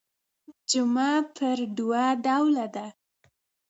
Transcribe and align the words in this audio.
جمعه 0.69 1.15
پر 1.35 1.57
دوه 1.77 2.03
ډوله 2.25 2.65
ده. 2.75 2.87